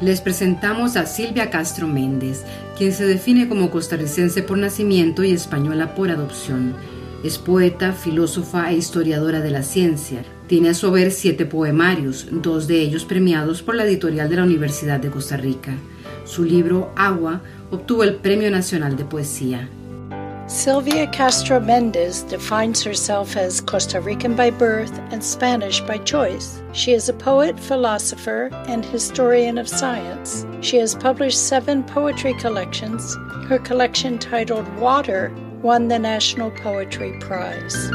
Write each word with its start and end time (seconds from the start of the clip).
Les 0.00 0.22
presentamos 0.22 0.96
a 0.96 1.04
Silvia 1.04 1.50
Castro 1.50 1.86
Méndez, 1.86 2.44
quien 2.78 2.94
se 2.94 3.04
define 3.04 3.50
como 3.50 3.70
costarricense 3.70 4.42
por 4.42 4.56
nacimiento 4.56 5.22
y 5.22 5.32
española 5.32 5.94
por 5.94 6.10
adopción. 6.10 6.74
Es 7.22 7.36
poeta, 7.36 7.92
filósofa 7.92 8.70
e 8.70 8.78
historiadora 8.78 9.40
de 9.40 9.50
la 9.50 9.62
ciencia. 9.62 10.22
Tiene 10.46 10.70
a 10.70 10.74
su 10.74 10.86
haber 10.86 11.10
siete 11.10 11.44
poemarios, 11.44 12.28
dos 12.30 12.66
de 12.66 12.80
ellos 12.80 13.04
premiados 13.04 13.60
por 13.60 13.74
la 13.74 13.84
editorial 13.84 14.30
de 14.30 14.36
la 14.36 14.44
Universidad 14.44 15.00
de 15.00 15.10
Costa 15.10 15.36
Rica. 15.36 15.74
Su 16.24 16.44
libro 16.44 16.92
Agua 16.96 17.42
obtuvo 17.70 18.02
el 18.02 18.14
Premio 18.14 18.50
Nacional 18.50 18.96
de 18.96 19.04
Poesía. 19.04 19.68
Sylvia 20.50 21.06
Castro 21.06 21.60
Mendez 21.60 22.24
defines 22.24 22.82
herself 22.82 23.36
as 23.36 23.60
Costa 23.60 24.00
Rican 24.00 24.34
by 24.34 24.50
birth 24.50 24.98
and 25.12 25.22
Spanish 25.22 25.80
by 25.80 25.96
choice. 25.98 26.60
She 26.72 26.90
is 26.90 27.08
a 27.08 27.12
poet, 27.12 27.58
philosopher, 27.58 28.50
and 28.66 28.84
historian 28.84 29.58
of 29.58 29.68
science. 29.68 30.44
She 30.60 30.78
has 30.78 30.96
published 30.96 31.46
seven 31.46 31.84
poetry 31.84 32.34
collections. 32.34 33.14
Her 33.46 33.60
collection, 33.60 34.18
titled 34.18 34.66
Water, 34.76 35.32
won 35.62 35.86
the 35.86 36.00
National 36.00 36.50
Poetry 36.50 37.16
Prize. 37.20 37.88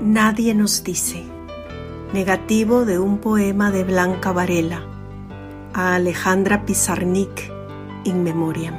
Nadie 0.00 0.52
nos 0.52 0.80
dice. 0.80 1.22
Negativo 2.12 2.84
de 2.84 2.98
un 2.98 3.18
poema 3.18 3.70
de 3.70 3.84
Blanca 3.84 4.32
Varela 4.32 4.92
a 5.74 5.94
Alejandra 5.94 6.64
Pizarnik 6.66 7.50
in 8.04 8.22
memoriam. 8.22 8.74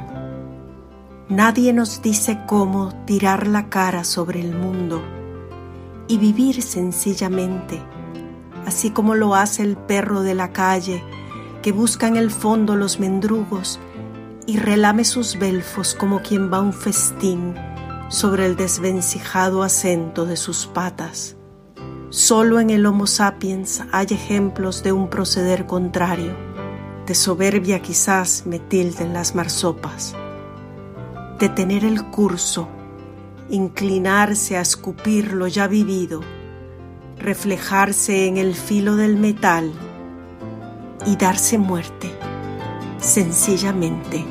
Nadie 1.28 1.72
nos 1.72 2.02
dice 2.02 2.40
cómo 2.46 2.92
tirar 3.06 3.46
la 3.48 3.68
cara 3.68 4.04
sobre 4.04 4.40
el 4.40 4.54
mundo 4.54 5.02
y 6.06 6.18
vivir 6.18 6.62
sencillamente, 6.62 7.80
así 8.66 8.90
como 8.90 9.14
lo 9.14 9.34
hace 9.34 9.62
el 9.62 9.76
perro 9.76 10.22
de 10.22 10.34
la 10.34 10.52
calle 10.52 11.02
que 11.62 11.72
busca 11.72 12.06
en 12.06 12.16
el 12.16 12.30
fondo 12.30 12.76
los 12.76 13.00
mendrugos 13.00 13.80
y 14.46 14.58
relame 14.58 15.04
sus 15.04 15.38
belfos 15.38 15.94
como 15.94 16.20
quien 16.20 16.52
va 16.52 16.58
a 16.58 16.62
un 16.62 16.74
festín 16.74 17.54
sobre 18.08 18.46
el 18.46 18.54
desvencijado 18.54 19.62
acento 19.62 20.26
de 20.26 20.36
sus 20.36 20.66
patas. 20.66 21.36
Solo 22.10 22.60
en 22.60 22.70
el 22.70 22.86
Homo 22.86 23.06
sapiens 23.06 23.82
hay 23.90 24.06
ejemplos 24.10 24.82
de 24.84 24.92
un 24.92 25.08
proceder 25.08 25.66
contrario 25.66 26.53
de 27.06 27.14
soberbia 27.14 27.80
quizás 27.82 28.44
me 28.46 28.58
tilden 28.58 29.12
las 29.12 29.34
marsopas, 29.34 30.14
de 31.38 31.48
tener 31.50 31.84
el 31.84 32.04
curso, 32.06 32.68
inclinarse 33.50 34.56
a 34.56 34.62
escupir 34.62 35.32
lo 35.32 35.46
ya 35.46 35.66
vivido, 35.66 36.22
reflejarse 37.18 38.26
en 38.26 38.38
el 38.38 38.54
filo 38.54 38.96
del 38.96 39.16
metal 39.16 39.70
y 41.04 41.16
darse 41.16 41.58
muerte, 41.58 42.10
sencillamente 42.98 44.24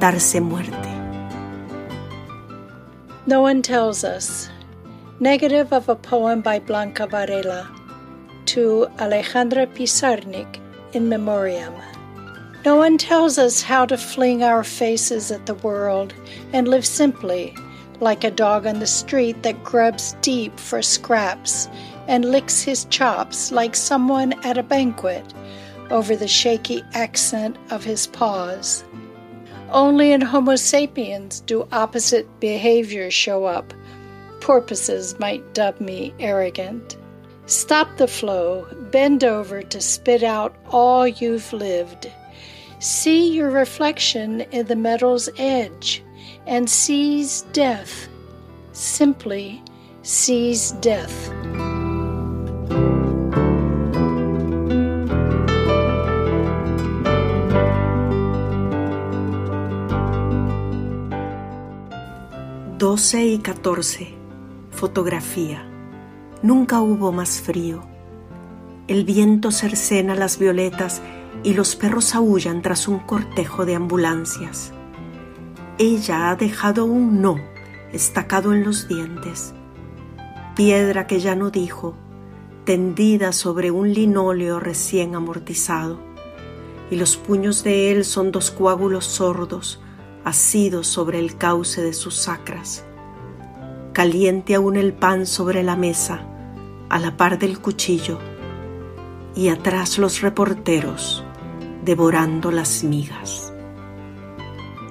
darse 0.00 0.40
muerte. 0.40 0.88
No 3.26 3.42
one 3.42 3.62
tells 3.62 4.02
us. 4.02 4.50
Negative 5.20 5.68
of 5.70 5.88
a 5.88 5.94
poem 5.94 6.42
by 6.42 6.58
Blanca 6.58 7.06
Varela 7.06 7.70
to 8.46 8.88
Alejandra 8.98 9.66
Pizarnik 9.68 10.61
in 10.92 11.08
memoriam. 11.08 11.74
No 12.64 12.76
one 12.76 12.96
tells 12.96 13.38
us 13.38 13.62
how 13.62 13.86
to 13.86 13.96
fling 13.96 14.42
our 14.42 14.62
faces 14.62 15.32
at 15.32 15.46
the 15.46 15.54
world 15.54 16.14
and 16.52 16.68
live 16.68 16.86
simply, 16.86 17.56
like 18.00 18.22
a 18.22 18.30
dog 18.30 18.66
on 18.66 18.78
the 18.78 18.86
street 18.86 19.42
that 19.42 19.64
grubs 19.64 20.14
deep 20.22 20.58
for 20.58 20.80
scraps 20.80 21.68
and 22.06 22.24
licks 22.24 22.62
his 22.62 22.84
chops 22.86 23.50
like 23.50 23.74
someone 23.74 24.32
at 24.44 24.58
a 24.58 24.62
banquet 24.62 25.24
over 25.90 26.16
the 26.16 26.28
shaky 26.28 26.82
accent 26.94 27.56
of 27.70 27.84
his 27.84 28.06
paws. 28.06 28.84
Only 29.70 30.12
in 30.12 30.20
Homo 30.20 30.56
sapiens 30.56 31.40
do 31.40 31.66
opposite 31.72 32.28
behaviors 32.40 33.14
show 33.14 33.44
up. 33.44 33.72
Porpoises 34.40 35.18
might 35.18 35.54
dub 35.54 35.80
me 35.80 36.14
arrogant. 36.18 36.96
Stop 37.46 37.96
the 37.96 38.08
flow, 38.08 38.66
bend 38.92 39.24
over 39.24 39.62
to 39.62 39.80
spit 39.80 40.22
out 40.22 40.54
all 40.70 41.08
you've 41.08 41.52
lived. 41.52 42.08
See 42.78 43.32
your 43.32 43.50
reflection 43.50 44.42
in 44.52 44.66
the 44.66 44.76
metal's 44.76 45.30
edge 45.38 46.04
and 46.46 46.68
seize 46.68 47.42
death. 47.52 48.08
Simply 48.72 49.62
seize 50.02 50.72
death. 50.80 51.30
Doce 62.78 63.24
y 63.24 63.38
catorce. 63.38 64.12
Fotografía. 64.72 65.64
Nunca 66.42 66.80
hubo 66.80 67.12
más 67.12 67.40
frío. 67.40 67.91
El 68.88 69.04
viento 69.04 69.52
cercena 69.52 70.16
las 70.16 70.40
violetas 70.40 71.02
y 71.44 71.54
los 71.54 71.76
perros 71.76 72.16
aullan 72.16 72.62
tras 72.62 72.88
un 72.88 72.98
cortejo 72.98 73.64
de 73.64 73.76
ambulancias. 73.76 74.72
Ella 75.78 76.30
ha 76.30 76.36
dejado 76.36 76.84
un 76.84 77.22
no 77.22 77.38
estacado 77.92 78.52
en 78.52 78.64
los 78.64 78.88
dientes, 78.88 79.54
piedra 80.56 81.06
que 81.06 81.20
ya 81.20 81.36
no 81.36 81.50
dijo, 81.50 81.94
tendida 82.64 83.32
sobre 83.32 83.70
un 83.70 83.92
linóleo 83.92 84.58
recién 84.58 85.14
amortizado, 85.14 86.00
y 86.90 86.96
los 86.96 87.16
puños 87.16 87.62
de 87.62 87.92
él 87.92 88.04
son 88.04 88.32
dos 88.32 88.50
coágulos 88.50 89.04
sordos, 89.04 89.80
asidos 90.24 90.88
sobre 90.88 91.20
el 91.20 91.36
cauce 91.36 91.82
de 91.82 91.92
sus 91.92 92.16
sacras. 92.16 92.84
Caliente 93.92 94.56
aún 94.56 94.76
el 94.76 94.92
pan 94.92 95.24
sobre 95.24 95.62
la 95.62 95.76
mesa, 95.76 96.26
a 96.88 96.98
la 96.98 97.16
par 97.16 97.38
del 97.38 97.60
cuchillo 97.60 98.18
y 99.34 99.48
atrás 99.48 99.98
los 99.98 100.20
reporteros 100.20 101.24
devorando 101.84 102.50
las 102.50 102.84
migas. 102.84 103.52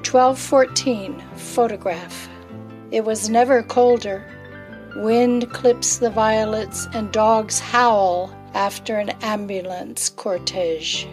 1214 0.04 1.16
Photograph. 1.36 2.30
It 2.92 3.06
was 3.06 3.30
never 3.30 3.64
colder. 3.64 4.26
Wind 4.98 5.50
clips 5.52 6.00
the 6.00 6.10
violets 6.10 6.88
and 6.94 7.12
dogs 7.12 7.60
howl 7.60 8.36
after 8.54 8.98
an 8.98 9.12
ambulance 9.22 10.10
cortege. 10.10 11.08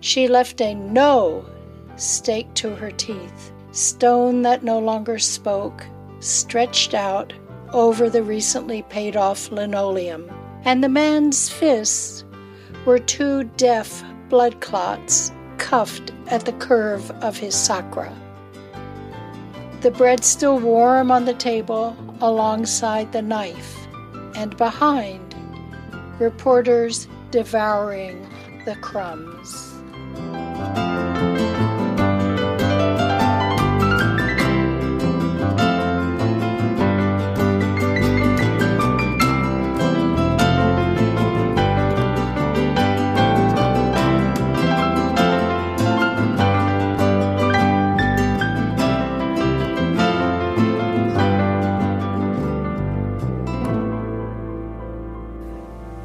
She 0.00 0.28
left 0.28 0.60
a 0.60 0.74
no 0.74 1.44
stake 1.96 2.52
to 2.54 2.74
her 2.76 2.90
teeth, 2.92 3.52
stone 3.72 4.42
that 4.42 4.62
no 4.62 4.78
longer 4.78 5.18
spoke, 5.18 5.84
stretched 6.20 6.94
out 6.94 7.32
over 7.72 8.08
the 8.08 8.22
recently 8.22 8.82
paid 8.82 9.16
off 9.16 9.50
linoleum, 9.52 10.30
and 10.64 10.82
the 10.82 10.88
man's 10.88 11.50
fists 11.50 12.24
were 12.84 12.98
two 12.98 13.44
deaf 13.56 14.02
blood 14.28 14.60
clots 14.60 15.32
cuffed 15.58 16.12
at 16.28 16.44
the 16.44 16.52
curve 16.54 17.10
of 17.22 17.36
his 17.36 17.54
sacra. 17.54 18.12
The 19.80 19.90
bread 19.90 20.24
still 20.24 20.58
warm 20.58 21.10
on 21.10 21.24
the 21.24 21.34
table 21.34 21.96
alongside 22.20 23.12
the 23.12 23.22
knife, 23.22 23.86
and 24.34 24.56
behind, 24.56 25.34
reporters 26.18 27.06
devouring 27.30 28.28
the 28.64 28.76
crumbs. 28.76 29.77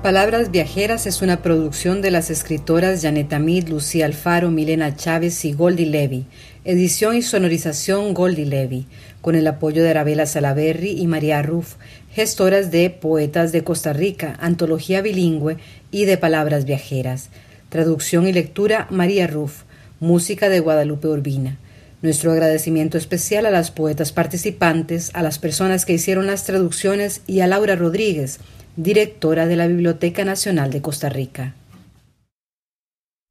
Palabras 0.04 0.52
Viajeras 0.52 1.08
es 1.08 1.22
una 1.22 1.42
producción 1.42 2.02
de 2.02 2.12
las 2.12 2.30
escritoras 2.30 3.02
Janet 3.02 3.32
Amid, 3.32 3.70
Lucía 3.70 4.06
Alfaro, 4.06 4.52
Milena 4.52 4.98
Chávez 4.98 5.46
y 5.46 5.54
Goldie 5.54 5.86
Levy. 5.86 6.26
Edición 6.66 7.16
y 7.16 7.22
sonorización 7.22 8.14
Goldie 8.14 8.46
Levy, 8.46 8.86
con 9.22 9.36
el 9.36 9.48
apoyo 9.48 9.82
de 9.82 9.92
Arabella 9.92 10.26
Salaberry 10.26 11.00
y 11.00 11.08
María 11.08 11.42
Ruff, 11.42 11.76
gestoras 12.12 12.70
de 12.70 12.90
Poetas 12.90 13.54
de 13.54 13.64
Costa 13.64 13.94
Rica, 13.94 14.36
Antología 14.42 15.02
Bilingüe 15.02 15.56
y 15.90 16.04
de 16.04 16.18
Palabras 16.18 16.66
Viajeras. 16.66 17.30
Traducción 17.70 18.28
y 18.28 18.34
lectura 18.34 18.88
María 18.90 19.28
Ruff. 19.28 19.62
Música 20.02 20.50
de 20.50 20.60
Guadalupe 20.60 21.08
Urbina. 21.08 21.60
Nuestro 22.02 22.34
agradecimiento 22.34 22.98
especial 22.98 23.46
a 23.46 23.52
las 23.52 23.72
poetas 23.72 24.12
participantes, 24.12 25.12
a 25.14 25.24
las 25.24 25.40
personas 25.40 25.86
que 25.86 25.94
hicieron 25.94 26.28
las 26.28 26.44
traducciones 26.44 27.22
y 27.26 27.40
a 27.40 27.48
Laura 27.48 27.78
Rodríguez, 27.78 28.42
directora 28.76 29.46
de 29.46 29.56
la 29.56 29.68
Biblioteca 29.68 30.26
Nacional 30.26 30.72
de 30.72 30.82
Costa 30.82 31.10
Rica. 31.10 31.54